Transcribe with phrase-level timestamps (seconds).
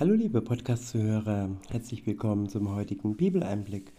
[0.00, 3.92] Hallo liebe Podcast-Zuhörer, herzlich willkommen zum heutigen Bibeleinblick.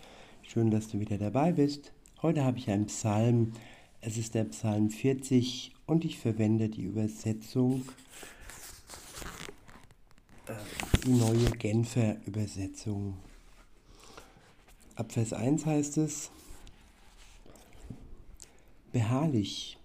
[0.43, 1.91] Schön, dass du wieder dabei bist.
[2.21, 3.51] Heute habe ich einen Psalm.
[3.99, 7.83] Es ist der Psalm 40 und ich verwende die Übersetzung,
[10.47, 10.53] äh,
[11.05, 13.17] die neue Genfer Übersetzung.
[14.95, 16.31] Ab Vers 1 heißt es,
[18.93, 19.77] Beharrlich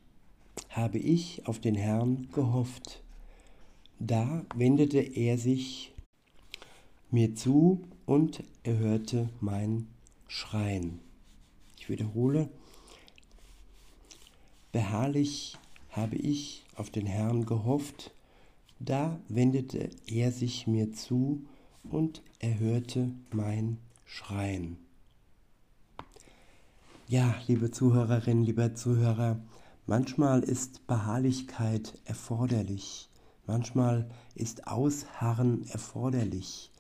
[0.68, 3.02] habe ich auf den Herrn gehofft.
[3.98, 5.90] Da wendete er sich
[7.14, 9.86] mir zu und er hörte mein
[10.26, 10.98] Schreien.
[11.78, 12.48] Ich wiederhole,
[14.72, 15.56] beharrlich
[15.90, 18.12] habe ich auf den Herrn gehofft,
[18.80, 21.46] da wendete er sich mir zu
[21.84, 24.76] und er hörte mein Schreien.
[27.06, 29.38] Ja, liebe Zuhörerinnen, lieber Zuhörer,
[29.86, 33.08] manchmal ist Beharrlichkeit erforderlich,
[33.46, 36.72] manchmal ist Ausharren erforderlich.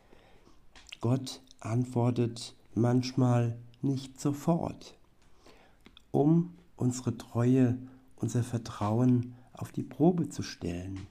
[1.00, 4.96] Gott antwortet manchmal nicht sofort,
[6.10, 7.78] um unsere Treue,
[8.16, 11.06] unser Vertrauen auf die Probe zu stellen.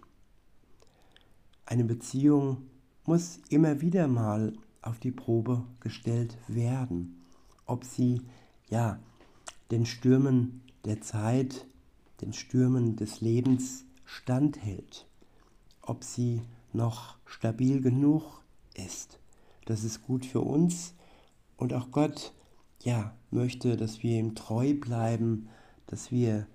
[1.66, 2.64] Eine Beziehung
[3.06, 7.23] muss immer wieder mal auf die Probe gestellt werden,
[7.66, 8.22] ob sie
[8.70, 9.00] ja
[9.72, 11.66] den Stürmen der Zeit,
[12.22, 15.08] den Stürmen des Lebens standhält,
[15.81, 16.42] ob sie
[16.73, 18.44] noch stabil genug
[18.76, 19.20] ist.
[19.66, 20.94] Das ist gut für uns
[21.58, 22.33] und auch Gott,
[22.81, 25.47] ja, möchte, dass wir ihm treu bleiben,
[25.88, 26.47] dass wir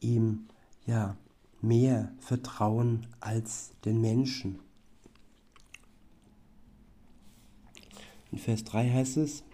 [0.00, 0.48] ihm,
[0.86, 1.16] ja,
[1.60, 4.58] mehr vertrauen als den Menschen.
[8.32, 9.44] In Vers 3 heißt es,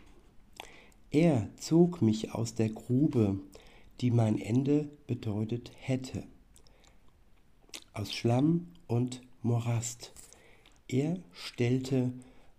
[1.11, 3.39] er zog mich aus der Grube,
[4.01, 6.25] die mein Ende bedeutet hätte,
[7.93, 10.13] aus Schlamm und Morast.
[10.89, 12.13] Er stellte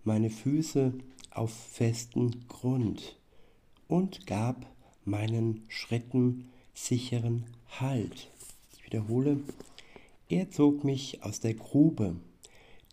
[0.04, 0.94] meine Füße
[1.32, 3.18] auf festen Grund
[3.88, 4.66] und gab
[5.06, 7.46] meinen Schritten sicheren
[7.80, 8.30] Halt.
[8.74, 9.40] Ich wiederhole,
[10.30, 12.16] er zog mich aus der Grube,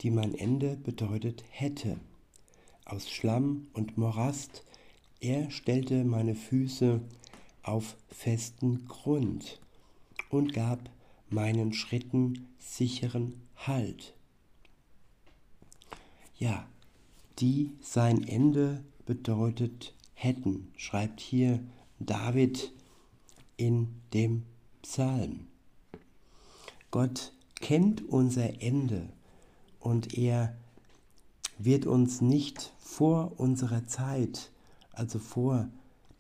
[0.03, 1.99] die mein Ende bedeutet hätte,
[2.85, 4.65] aus Schlamm und Morast.
[5.21, 7.01] Er stellte meine Füße
[7.63, 9.61] auf festen Grund
[10.31, 10.79] und gab
[11.29, 14.15] meinen Schritten sicheren Halt.
[16.39, 16.67] Ja,
[17.41, 21.61] die sein Ende bedeutet hätten, schreibt hier
[21.99, 22.73] David
[23.57, 24.45] in dem
[24.83, 25.47] Psalm.
[26.91, 29.09] Gott kennt unser Ende
[29.79, 30.57] und er
[31.59, 34.51] wird uns nicht vor unserer Zeit,
[34.93, 35.69] also vor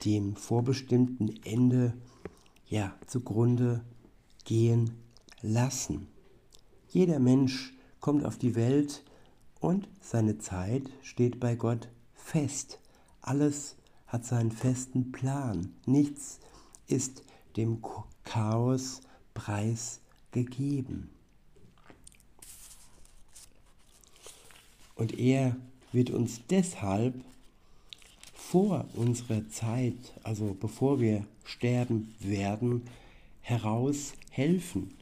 [0.04, 1.94] dem vorbestimmten Ende,
[2.68, 3.82] ja, zugrunde
[4.44, 4.92] gehen
[5.42, 6.06] lassen.
[6.88, 9.02] Jeder Mensch kommt auf die Welt
[9.60, 12.80] und seine Zeit steht bei Gott fest.
[13.20, 13.76] Alles
[14.06, 15.72] hat seinen festen Plan.
[15.86, 16.40] Nichts
[16.88, 17.22] ist
[17.56, 17.82] dem
[18.24, 19.02] Chaos
[19.34, 21.10] preisgegeben.
[24.96, 25.56] Und er
[25.92, 27.14] wird uns deshalb
[28.34, 29.94] vor unserer Zeit,
[30.24, 32.82] also bevor wir sterben werden,
[33.40, 34.94] heraus helfen,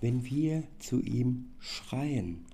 [0.00, 2.44] wenn wir zu ihm schreien.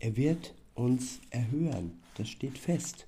[0.00, 1.98] Er wird uns erhören.
[2.16, 3.06] Das steht fest.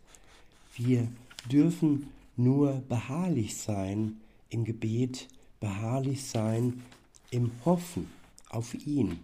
[0.76, 1.08] Wir
[1.50, 5.28] dürfen nur beharrlich sein im Gebet,
[5.60, 6.82] beharrlich sein
[7.31, 8.10] im Hoffen
[8.48, 9.20] auf ihn,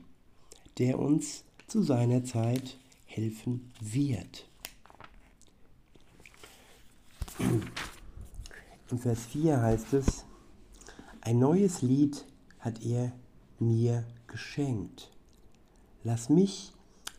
[0.79, 2.77] der uns zu seiner Zeit
[3.07, 4.47] helfen wird.
[8.91, 10.25] In Vers 4 heißt es,
[11.21, 12.25] ein neues Lied
[12.61, 13.13] hat er
[13.59, 15.11] mir geschenkt.
[16.05, 16.73] Lass mich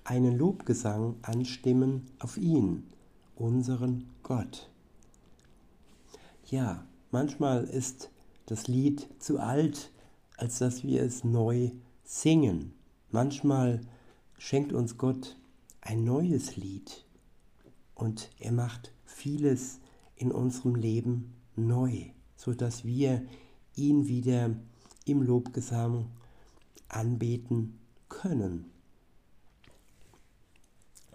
[0.08, 2.88] einen Lobgesang anstimmen auf ihn,
[3.36, 4.70] unseren Gott.
[6.46, 8.10] Ja, manchmal ist
[8.46, 9.92] das Lied zu alt,
[10.38, 11.72] als dass wir es neu
[12.06, 12.74] singen.
[13.12, 13.82] Manchmal
[14.38, 15.36] schenkt uns Gott
[15.82, 17.04] ein neues Lied
[17.94, 19.82] und er macht vieles
[20.16, 23.26] in unserem Leben neu, so dass wir
[23.76, 24.52] ihn wieder
[25.04, 26.06] im Lobgesang
[26.88, 27.78] anbeten
[28.08, 28.77] können.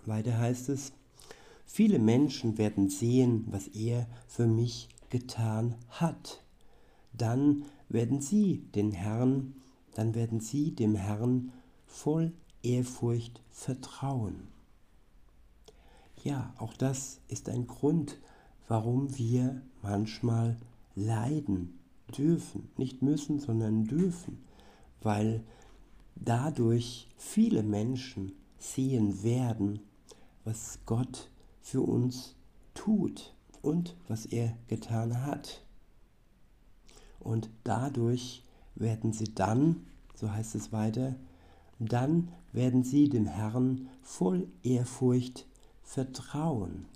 [0.07, 0.93] Weiter heißt es,
[1.65, 6.43] viele Menschen werden sehen, was er für mich getan hat.
[7.13, 9.55] Dann werden sie den Herrn,
[9.95, 11.53] dann werden sie dem Herrn
[11.87, 12.33] voll
[12.63, 14.49] Ehrfurcht vertrauen.
[16.25, 18.19] Ja, auch das ist ein Grund,
[18.69, 20.57] warum wir manchmal
[20.95, 21.79] leiden
[22.17, 22.69] dürfen.
[22.77, 24.39] Nicht müssen, sondern dürfen,
[25.03, 25.43] weil
[26.15, 29.81] dadurch viele Menschen sehen werden,
[30.44, 31.31] was Gott
[31.61, 32.35] für uns
[32.75, 35.62] tut und was er getan hat.
[37.21, 38.43] Und dadurch
[38.75, 41.15] werden sie dann, so heißt es weiter,
[41.79, 45.47] dann werden sie dem Herrn voll Ehrfurcht
[45.83, 46.87] vertrauen.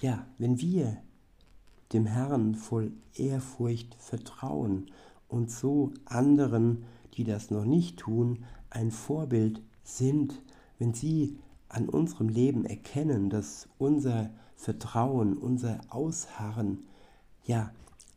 [0.00, 0.98] Ja, wenn wir
[1.92, 4.90] dem Herrn voll Ehrfurcht vertrauen
[5.28, 6.84] und so anderen,
[7.14, 10.42] die das noch nicht tun, ein Vorbild sind,
[10.84, 11.38] wenn sie
[11.70, 16.84] an unserem Leben erkennen, dass unser Vertrauen, unser Ausharren
[17.46, 17.72] ja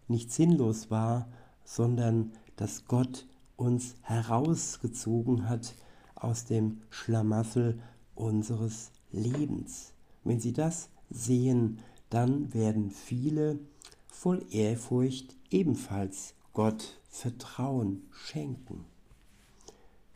[0.09, 1.29] nicht sinnlos war,
[1.63, 3.25] sondern dass Gott
[3.55, 5.75] uns herausgezogen hat
[6.15, 7.79] aus dem Schlamassel
[8.15, 9.93] unseres Lebens.
[10.25, 11.79] Wenn Sie das sehen,
[12.09, 13.59] dann werden viele
[14.07, 18.83] voll Ehrfurcht ebenfalls Gott Vertrauen schenken.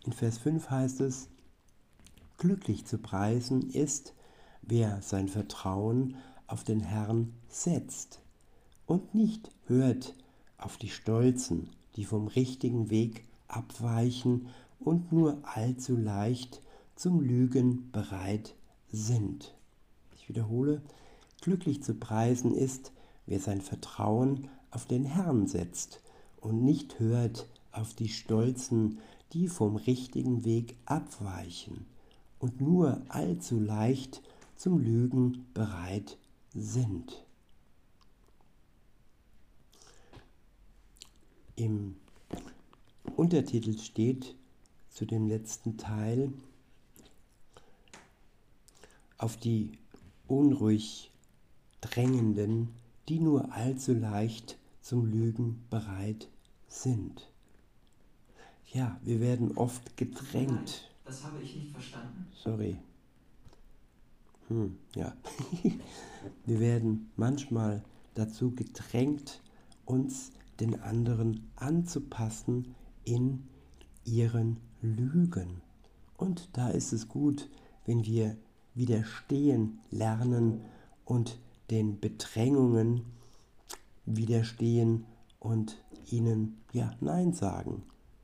[0.06, 1.30] In Vers 5 heißt es,
[2.41, 4.15] glücklich zu preisen ist,
[4.63, 6.15] wer sein Vertrauen
[6.47, 8.19] auf den Herrn setzt
[8.88, 10.15] und nicht hört
[10.57, 14.47] auf die Stolzen, die vom richtigen Weg abweichen
[14.79, 16.63] und nur allzu leicht
[16.95, 18.55] zum Lügen bereit
[18.91, 19.53] sind.
[20.15, 20.81] Ich wiederhole,
[21.41, 22.91] glücklich zu preisen ist,
[23.27, 26.01] wer sein Vertrauen auf den Herrn setzt
[26.38, 28.97] und nicht hört auf die Stolzen,
[29.31, 31.85] die vom richtigen Weg abweichen
[32.41, 34.21] und nur allzu leicht
[34.55, 36.17] zum Lügen bereit
[36.53, 37.23] sind.
[41.55, 41.95] Im
[43.15, 44.35] Untertitel steht
[44.89, 46.33] zu dem letzten Teil
[49.17, 49.77] auf die
[50.27, 51.11] unruhig
[51.81, 52.69] Drängenden,
[53.07, 56.27] die nur allzu leicht zum Lügen bereit
[56.67, 57.31] sind.
[58.73, 60.90] Ja, wir werden oft gedrängt.
[61.12, 62.25] Das habe ich nicht verstanden.
[62.42, 62.78] Sorry.
[64.48, 65.13] Hm, ja.
[66.46, 69.42] wir werden manchmal dazu gedrängt,
[69.84, 70.31] uns
[70.62, 73.46] den anderen anzupassen in
[74.06, 75.62] ihren Lügen.
[76.16, 77.50] Und da ist es gut,
[77.86, 78.38] wenn wir
[78.74, 80.62] widerstehen lernen
[81.04, 81.40] und
[81.72, 83.02] den Bedrängungen
[84.06, 85.04] widerstehen
[85.40, 87.84] und ihnen ja Nein sagen.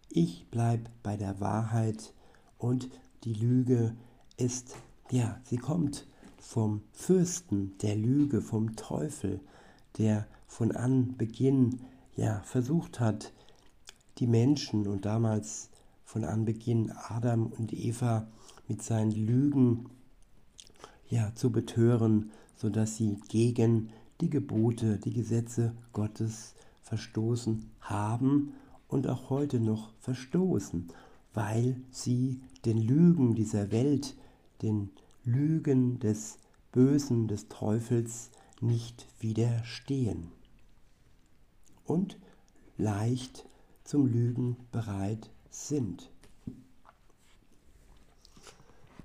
[0.09, 2.13] Ich bleib bei der Wahrheit
[2.57, 2.89] und
[3.23, 3.95] die Lüge
[4.37, 4.75] ist,
[5.11, 6.07] ja, sie kommt
[6.37, 9.39] vom Fürsten der Lüge, vom Teufel,
[9.97, 11.81] der von Anbeginn
[12.15, 13.33] ja versucht hat,
[14.17, 15.69] die Menschen und damals
[16.03, 18.27] von Anbeginn Adam und Eva
[18.67, 19.89] mit seinen Lügen
[21.09, 23.89] ja zu betören, sodass sie gegen
[24.21, 28.53] die Gebote, die Gesetze Gottes verstoßen haben
[28.87, 30.87] und auch heute noch verstoßen,
[31.37, 34.17] weil sie den Lügen dieser Welt,
[34.63, 34.89] den
[35.23, 36.39] Lügen des
[36.71, 40.31] Bösen, des Teufels nicht widerstehen
[41.85, 42.17] und
[42.75, 43.47] leicht
[43.83, 46.09] zum Lügen bereit sind.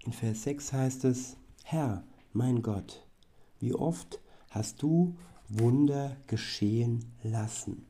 [0.06, 2.02] In Vers 6 heißt es, Herr,
[2.32, 3.06] mein Gott,
[3.61, 5.19] wie oft hast du
[5.50, 7.84] Wunder geschehen lassen.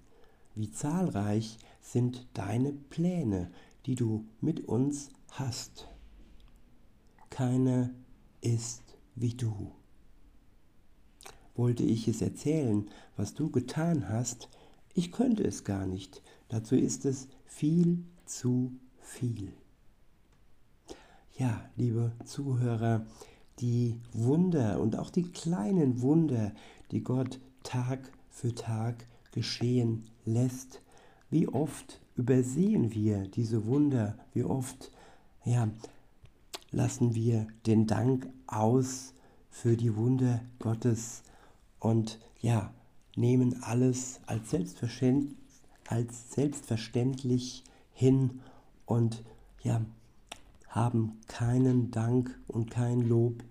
[0.56, 3.53] Wie zahlreich sind deine Pläne,
[3.87, 5.88] die du mit uns hast.
[7.31, 7.90] Keiner
[8.40, 8.82] ist
[9.14, 9.72] wie du.
[11.55, 14.48] Wollte ich es erzählen, was du getan hast,
[14.94, 16.22] ich könnte es gar nicht.
[16.48, 19.53] Dazu ist es viel zu viel.
[21.39, 23.06] Ja, liebe Zuhörer,
[23.58, 26.53] die Wunder und auch die kleinen Wunder,
[26.91, 30.82] die Gott Tag für Tag geschehen lässt.
[31.31, 34.17] Wie oft übersehen wir diese Wunder?
[34.32, 34.93] Wie oft
[35.44, 35.69] ja,
[36.70, 39.12] lassen wir den Dank aus
[39.50, 41.24] für die Wunder Gottes
[41.81, 42.72] und ja,
[43.17, 45.36] nehmen alles als selbstverständlich,
[45.88, 48.41] als selbstverständlich hin
[48.86, 49.24] und
[49.64, 49.84] ja,
[50.69, 53.43] haben keinen Dank und kein Lob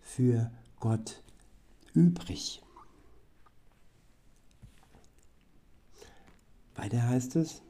[0.00, 0.50] für
[0.80, 1.22] Gott
[1.92, 2.62] übrig.
[6.74, 7.60] Weiter heißt es,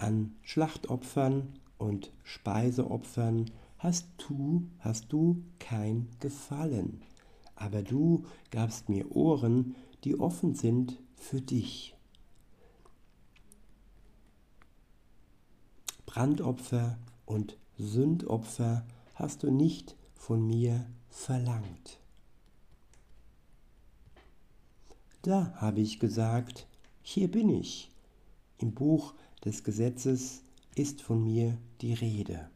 [0.00, 7.02] an Schlachtopfern und Speiseopfern hast du, hast du kein Gefallen,
[7.54, 11.94] aber du gabst mir Ohren, die offen sind für dich.
[16.06, 22.00] Brandopfer und Sündopfer hast du nicht von mir verlangt.
[25.22, 26.66] Da habe ich gesagt,
[27.02, 27.90] hier bin ich.
[28.58, 30.42] Im Buch des Gesetzes
[30.74, 32.50] ist von mir die Rede.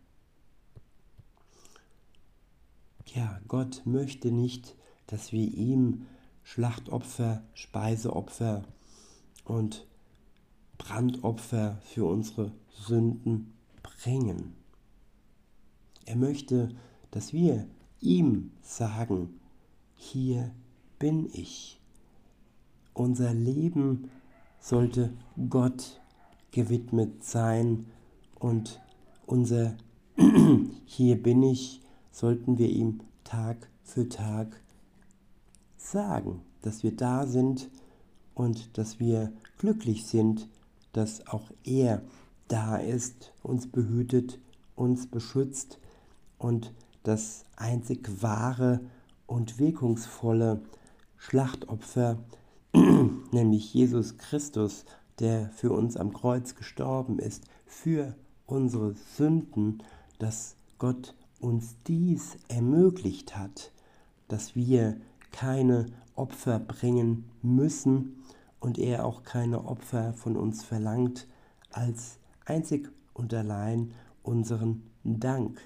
[3.14, 4.74] Ja, Gott möchte nicht,
[5.06, 6.06] dass wir ihm
[6.42, 8.64] Schlachtopfer, Speiseopfer
[9.44, 9.86] und
[10.78, 14.54] Brandopfer für unsere Sünden bringen.
[16.06, 16.74] Er möchte,
[17.10, 17.66] dass wir
[18.00, 19.40] ihm sagen,
[19.94, 20.52] hier
[20.98, 21.80] bin ich.
[22.92, 24.10] Unser Leben
[24.60, 25.12] sollte
[25.48, 26.00] Gott
[26.54, 27.86] gewidmet sein
[28.38, 28.80] und
[29.26, 29.76] unser
[30.86, 31.80] Hier bin ich
[32.12, 34.62] sollten wir ihm Tag für Tag
[35.76, 37.68] sagen, dass wir da sind
[38.34, 40.48] und dass wir glücklich sind,
[40.92, 42.02] dass auch er
[42.46, 44.38] da ist, uns behütet,
[44.76, 45.80] uns beschützt
[46.38, 48.80] und das einzig wahre
[49.26, 50.62] und wirkungsvolle
[51.16, 52.18] Schlachtopfer,
[53.32, 54.84] nämlich Jesus Christus,
[55.20, 58.14] der für uns am Kreuz gestorben ist, für
[58.46, 59.82] unsere Sünden,
[60.18, 63.72] dass Gott uns dies ermöglicht hat,
[64.28, 64.96] dass wir
[65.32, 68.22] keine Opfer bringen müssen
[68.60, 71.26] und er auch keine Opfer von uns verlangt,
[71.70, 73.92] als einzig und allein
[74.22, 75.60] unseren Dank.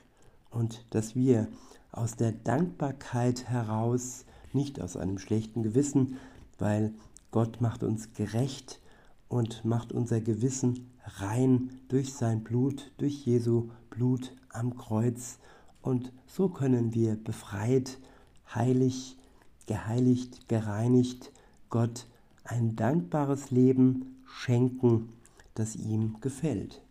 [0.51, 1.49] Und dass wir
[1.93, 6.17] aus der Dankbarkeit heraus, nicht aus einem schlechten Gewissen,
[6.59, 6.93] weil
[7.31, 8.81] Gott macht uns gerecht
[9.29, 15.39] und macht unser Gewissen rein durch sein Blut, durch Jesu Blut am Kreuz
[15.83, 17.99] und so können wir befreit,
[18.55, 19.17] heilig,
[19.67, 21.33] geheiligt, gereinigt
[21.71, 22.07] Gott
[22.45, 25.13] ein dankbares Leben schenken,
[25.55, 26.83] das ihm gefällt.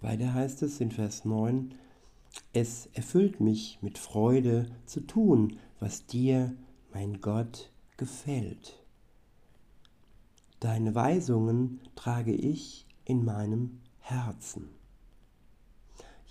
[0.00, 1.74] Weiter heißt es in Vers 9,
[2.52, 6.54] es erfüllt mich mit Freude zu tun, was dir,
[6.94, 8.78] mein Gott, gefällt.
[10.60, 14.68] Deine Weisungen trage ich in meinem Herzen.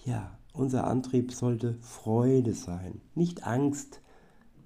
[0.06, 4.02] Ja, unser Antrieb sollte Freude sein, nicht Angst,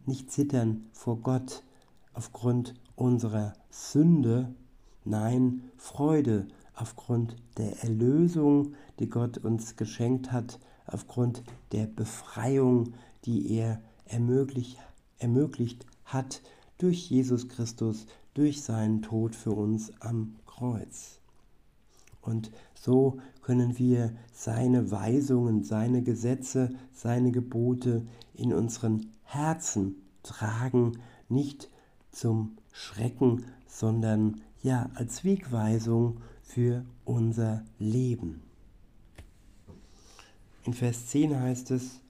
[0.05, 1.63] nicht Zittern vor Gott
[2.13, 4.53] aufgrund unserer Sünde,
[5.03, 12.93] nein, Freude aufgrund der Erlösung, die Gott uns geschenkt hat, aufgrund der Befreiung,
[13.25, 14.77] die er ermöglicht,
[15.19, 16.41] ermöglicht hat
[16.77, 21.19] durch Jesus Christus, durch seinen Tod für uns am Kreuz.
[22.21, 31.69] Und so können wir seine Weisungen, seine Gesetze, seine Gebote in unseren Herzen tragen, nicht
[32.11, 38.41] zum Schrecken, sondern ja als Wegweisung für unser Leben.
[40.65, 42.01] In Vers 10 heißt es,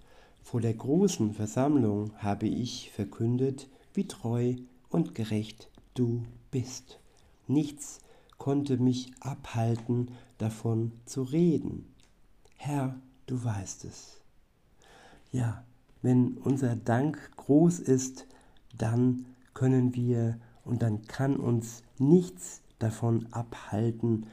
[0.48, 4.56] vor der großen Versammlung habe ich verkündet, wie treu
[4.88, 7.01] und gerecht du bist.
[7.48, 8.00] Nichts
[8.38, 11.94] konnte mich abhalten, davon zu reden.
[12.56, 14.22] Herr, du weißt es.
[15.34, 15.66] Ja,
[16.01, 18.25] wenn unser Dank groß ist,
[18.77, 24.27] dann können wir und dann kann uns nichts davon abhalten,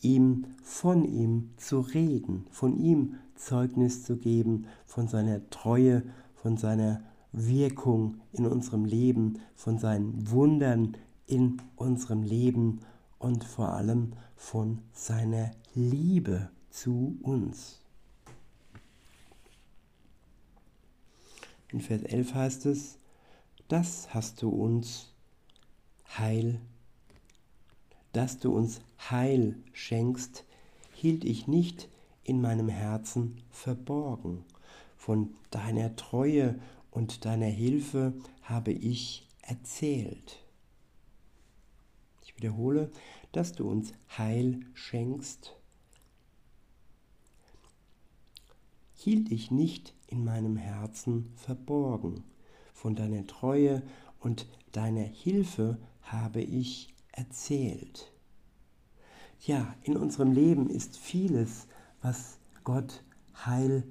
[0.00, 6.02] ihm von ihm zu reden, von ihm Zeugnis zu geben, von seiner Treue,
[6.34, 7.02] von seiner
[7.32, 12.80] Wirkung in unserem Leben, von seinen Wundern in unserem Leben
[13.18, 17.80] und vor allem von seiner Liebe zu uns.
[21.70, 22.98] In Vers 11 heißt es,
[23.68, 25.12] das hast du uns
[26.16, 26.60] Heil,
[28.12, 28.80] dass du uns
[29.10, 30.44] Heil schenkst,
[30.94, 31.88] hielt ich nicht
[32.28, 34.44] in meinem Herzen verborgen.
[34.96, 36.58] Von deiner Treue
[36.90, 40.44] und deiner Hilfe habe ich erzählt.
[42.22, 42.90] Ich wiederhole,
[43.32, 45.56] dass du uns Heil schenkst,
[48.94, 52.24] hielt ich nicht in meinem Herzen verborgen.
[52.74, 53.82] Von deiner Treue
[54.20, 58.12] und deiner Hilfe habe ich erzählt.
[59.40, 61.68] Ja, in unserem Leben ist vieles,
[62.02, 63.02] was Gott
[63.46, 63.84] heil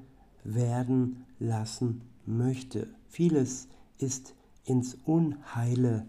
[0.43, 2.87] werden lassen möchte.
[3.07, 6.07] Vieles ist ins Unheile,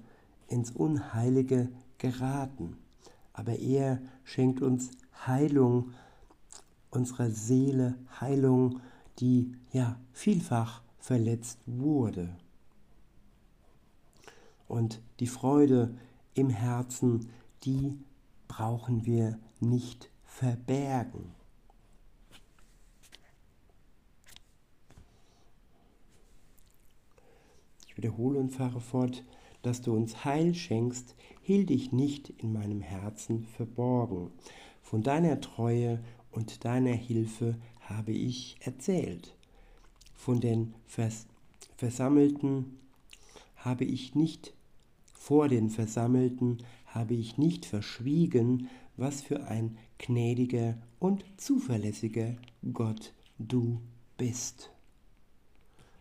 [0.49, 2.76] ins Unheilige geraten.
[3.33, 4.90] Aber er schenkt uns
[5.26, 5.93] Heilung
[6.90, 8.81] unserer Seele, Heilung,
[9.19, 12.37] die ja vielfach verletzt wurde.
[14.67, 15.95] Und die Freude
[16.35, 17.31] im Herzen,
[17.64, 17.99] die
[18.47, 21.38] brauchen wir nicht verbergen.
[27.99, 29.25] Wiederhole und fahre fort
[29.62, 34.31] dass du uns Heil schenkst, hielt ich nicht in meinem Herzen verborgen.
[34.83, 39.35] Von deiner Treue und deiner Hilfe habe ich erzählt.
[40.14, 41.26] Von den Vers
[41.76, 42.78] Versammelten
[43.57, 44.52] habe ich nicht,
[45.12, 52.35] vor den Versammelten habe ich nicht verschwiegen, was für ein gnädiger und zuverlässiger
[52.73, 53.81] Gott du
[54.17, 54.73] bist.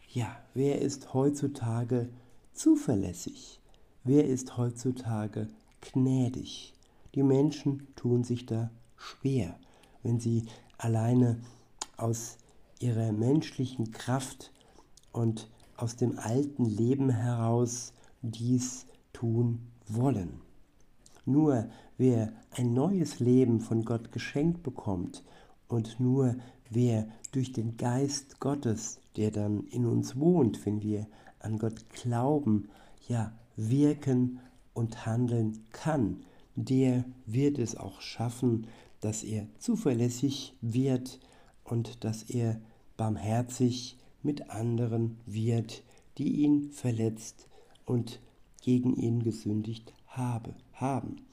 [0.09, 2.07] Ja, wer ist heutzutage
[2.53, 3.59] zuverlässig?
[4.05, 5.49] Wer ist heutzutage
[5.81, 6.73] gnädig?
[7.13, 9.59] Die Menschen tun sich da schwer,
[10.03, 10.45] wenn sie
[10.77, 11.41] alleine
[11.97, 12.37] aus
[12.79, 14.53] ihrer menschlichen Kraft
[15.11, 19.59] und aus dem alten Leben heraus dies tun
[19.89, 20.39] wollen.
[21.25, 25.25] Nur wer ein neues Leben von Gott geschenkt bekommt
[25.67, 26.37] und nur
[26.69, 31.07] wer durch den Geist Gottes, der dann in uns wohnt, wenn wir
[31.39, 32.69] an Gott glauben,
[33.07, 34.39] ja, wirken
[34.73, 36.21] und handeln kann,
[36.55, 38.67] der wird es auch schaffen,
[39.01, 41.19] dass er zuverlässig wird
[41.63, 42.59] und dass er
[42.95, 45.83] barmherzig mit anderen wird,
[46.17, 47.47] die ihn verletzt
[47.85, 48.19] und
[48.61, 51.27] gegen ihn gesündigt habe, haben.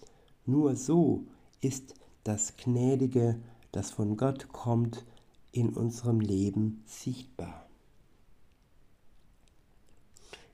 [0.47, 1.25] Nur so
[1.61, 3.41] ist das Gnädige,
[3.73, 5.05] das von Gott kommt,
[5.53, 7.64] in unserem Leben sichtbar.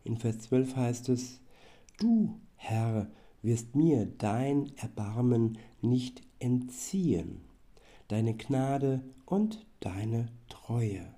[0.04, 1.40] In Vers 12 heißt es,
[1.99, 3.11] Du, Herr,
[3.42, 7.42] wirst mir dein Erbarmen nicht entziehen,
[8.09, 11.14] deine Gnade und deine Treue.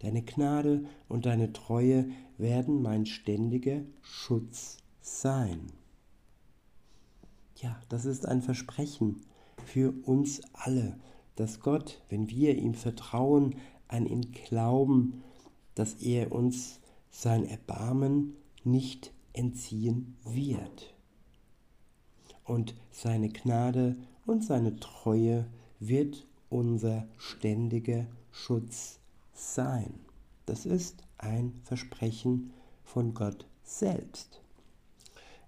[0.00, 5.72] Deine Gnade und deine Treue werden mein ständiger Schutz sein.
[7.56, 9.22] Ja, das ist ein Versprechen
[9.64, 10.98] für uns alle,
[11.36, 13.56] dass Gott, wenn wir ihm vertrauen,
[13.88, 15.22] an ihn glauben,
[15.74, 16.80] dass er uns
[17.18, 20.94] sein Erbarmen nicht entziehen wird.
[22.44, 23.96] Und seine Gnade
[24.26, 25.46] und seine Treue
[25.80, 29.00] wird unser ständiger Schutz
[29.32, 29.94] sein.
[30.44, 32.52] Das ist ein Versprechen
[32.84, 34.42] von Gott selbst.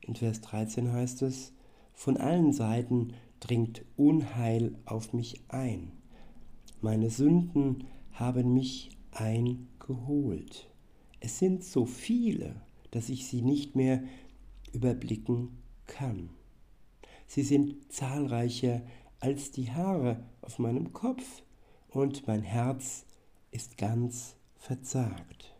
[0.00, 1.52] In Vers 13 heißt es,
[1.92, 5.92] von allen Seiten dringt Unheil auf mich ein.
[6.80, 10.67] Meine Sünden haben mich eingeholt.
[11.20, 14.02] Es sind so viele, dass ich sie nicht mehr
[14.72, 16.30] überblicken kann.
[17.26, 18.82] Sie sind zahlreicher
[19.20, 21.42] als die Haare auf meinem Kopf
[21.90, 23.04] und mein Herz
[23.50, 25.54] ist ganz verzagt.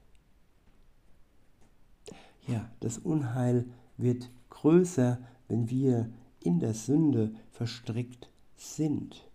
[2.46, 3.66] Ja, das Unheil
[3.96, 5.18] wird größer,
[5.48, 9.28] wenn wir in der Sünde verstrickt sind.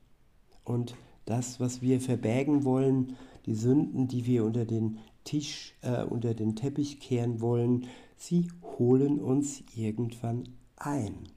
[0.63, 6.33] Und das, was wir verbergen wollen, die Sünden, die wir unter den Tisch, äh, unter
[6.33, 11.27] den Teppich kehren wollen, sie holen uns irgendwann ein.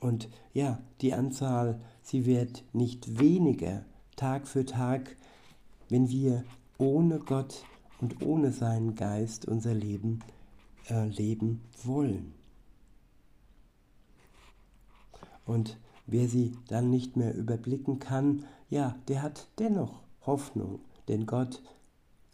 [0.00, 3.84] Und ja, die Anzahl, sie wird nicht weniger
[4.16, 5.16] Tag für Tag,
[5.88, 6.44] wenn wir
[6.78, 7.64] ohne Gott
[8.00, 10.20] und ohne seinen Geist unser Leben
[10.88, 12.34] äh, leben wollen.
[15.44, 21.62] Und wer sie dann nicht mehr überblicken kann, ja, der hat dennoch Hoffnung, denn Gott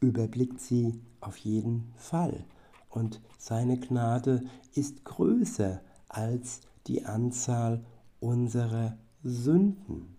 [0.01, 2.45] überblickt sie auf jeden Fall.
[2.91, 7.85] Und seine Gnade ist größer als die Anzahl
[8.21, 10.17] unserer Sünden.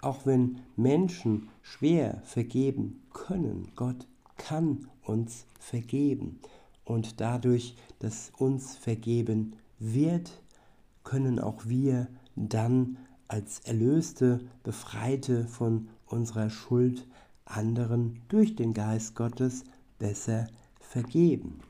[0.00, 6.40] Auch wenn Menschen schwer vergeben können, Gott kann uns vergeben.
[6.84, 10.42] Und dadurch, dass uns vergeben wird,
[11.04, 12.98] können auch wir dann
[13.28, 17.06] als Erlöste, Befreite von unserer Schuld
[17.50, 19.64] anderen durch den Geist Gottes
[19.98, 20.48] besser
[20.80, 21.60] vergeben.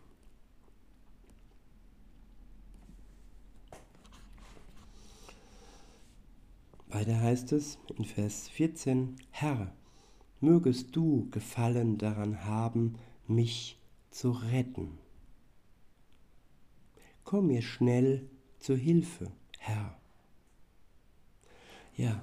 [6.88, 9.72] Weiter heißt es in Vers 14, Herr,
[10.40, 13.78] mögest du Gefallen daran haben, mich
[14.10, 14.98] zu retten.
[17.24, 19.98] Komm mir schnell zur Hilfe, Herr.
[21.96, 22.22] Ja,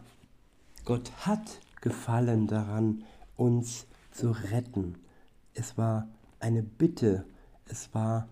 [0.84, 3.04] Gott hat Gefallen daran,
[3.36, 4.96] uns zu retten.
[5.54, 6.08] Es war
[6.40, 7.26] eine Bitte,
[7.68, 8.28] es war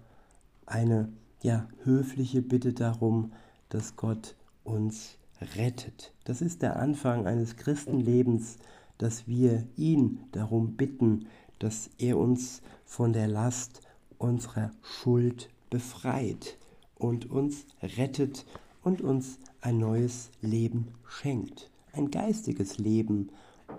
[0.66, 1.12] eine
[1.42, 3.34] ja, höfliche Bitte darum,
[3.70, 5.18] dass Gott uns
[5.56, 6.14] rettet.
[6.24, 8.58] Das ist der Anfang eines Christenlebens,
[8.98, 11.28] dass wir ihn darum bitten,
[11.60, 13.82] dass er uns von der Last
[14.18, 16.58] unserer Schuld befreit
[16.96, 18.46] und uns rettet
[18.84, 21.70] und uns ein neues Leben schenkt.
[21.92, 23.30] Ein geistiges Leben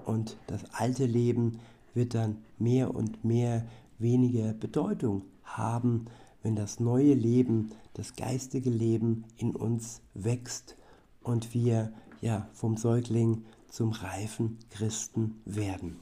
[0.07, 1.61] und das alte Leben
[1.95, 3.67] wird dann mehr und mehr
[3.99, 6.07] weniger Bedeutung haben,
[6.43, 10.77] wenn das neue Leben, das geistige Leben in uns wächst
[11.23, 16.01] und wir ja, vom Säugling zum reifen Christen werden.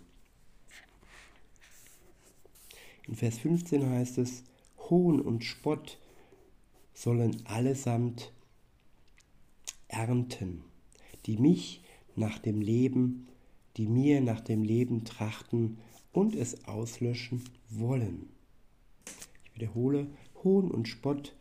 [3.09, 4.45] In Vers 15 heißt es,
[4.89, 5.99] Hohn und Spott
[6.95, 8.33] sollen allesamt
[9.89, 10.63] ernten,
[11.27, 11.83] die mich
[12.15, 13.27] nach dem Leben,
[13.77, 15.79] die mir nach dem Leben trachten
[16.13, 18.29] und es auslöschen wollen.
[19.45, 20.09] Ich wiederhole,
[20.45, 21.35] Hohn und Spott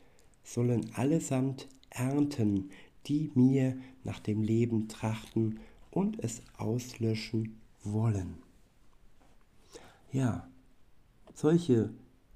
[0.44, 2.70] sollen allesamt ernten,
[3.08, 8.36] die mir nach dem Leben trachten und es auslöschen wollen.
[10.12, 10.48] Ja,
[11.34, 11.94] solche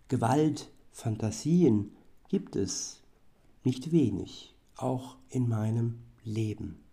[0.08, 1.92] Gewaltfantasien
[2.30, 3.02] gibt es
[3.64, 6.84] nicht wenig, auch in meinem Leben.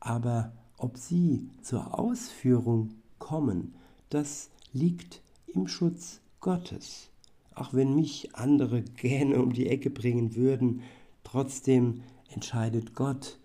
[0.00, 3.74] Aber ob sie zur Ausführung kommen,
[4.08, 7.10] das liegt im Schutz Gottes.
[7.54, 10.82] Auch wenn mich andere gerne um die Ecke bringen würden,
[11.24, 13.38] trotzdem entscheidet Gott,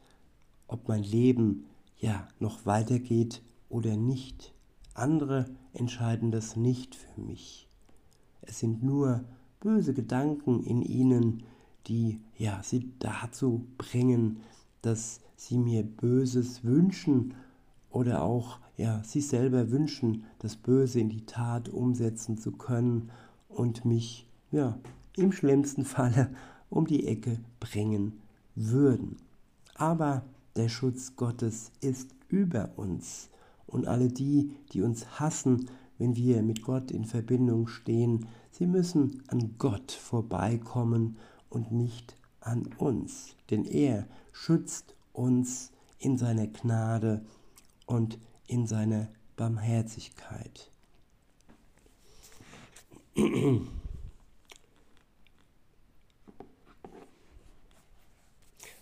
[0.68, 1.66] ob mein Leben
[2.00, 4.54] ja noch weitergeht oder nicht.
[4.94, 7.68] Andere entscheiden das nicht für mich.
[8.42, 9.24] Es sind nur
[9.60, 11.44] böse Gedanken in ihnen,
[11.88, 14.42] die ja sie dazu bringen,
[14.84, 17.34] dass sie mir Böses wünschen
[17.90, 23.10] oder auch ja sie selber wünschen, das Böse in die Tat umsetzen zu können
[23.50, 24.78] und mich ja
[25.18, 26.30] im schlimmsten Falle
[26.70, 28.20] um die Ecke bringen
[28.56, 29.18] würden.
[29.76, 30.24] Aber
[30.56, 33.30] der Schutz Gottes ist über uns
[33.66, 39.24] und alle die, die uns hassen, wenn wir mit Gott in Verbindung stehen, sie müssen
[39.28, 41.18] an Gott vorbeikommen
[41.50, 47.24] und nicht an uns, denn er schützt uns in seiner Gnade
[47.86, 48.18] und
[48.48, 50.70] in seiner Barmherzigkeit.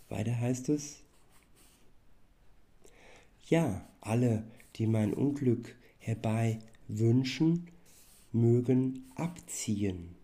[0.09, 0.97] Weiter heißt es,
[3.47, 4.43] ja, alle,
[4.77, 7.67] die mein Unglück herbei wünschen,
[8.31, 10.15] mögen abziehen,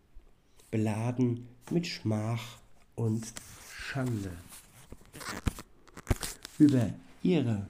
[0.71, 2.59] beladen mit Schmach
[2.95, 3.33] und
[3.69, 4.31] Schande.
[6.57, 6.89] Über
[7.23, 7.67] ihre,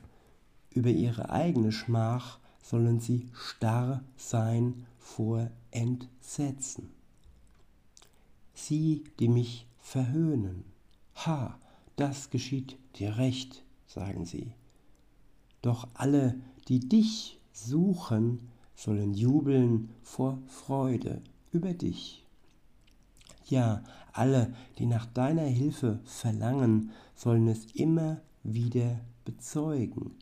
[0.71, 6.89] über ihre eigene Schmach sollen sie starr sein vor Entsetzen.
[8.53, 10.65] Sie, die mich verhöhnen,
[11.15, 11.57] ha,
[11.95, 14.51] das geschieht dir recht, sagen sie.
[15.61, 16.35] Doch alle,
[16.67, 22.26] die dich suchen, sollen jubeln vor Freude über dich.
[23.49, 23.81] Ja,
[24.11, 30.15] alle, die nach deiner Hilfe verlangen, sollen es immer wieder bezeugen.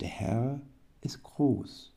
[0.00, 0.60] Der Herr
[1.00, 1.92] ist groß.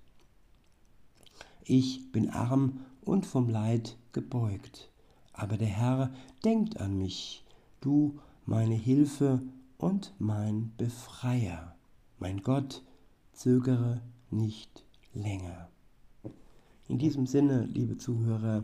[1.63, 4.91] Ich bin arm und vom Leid gebeugt,
[5.33, 7.43] aber der Herr denkt an mich,
[7.81, 9.41] du meine Hilfe
[9.79, 11.75] und mein Befreier.
[12.19, 12.83] Mein Gott,
[13.33, 14.83] zögere nicht
[15.15, 15.67] länger.
[16.87, 18.63] In diesem Sinne, liebe Zuhörer,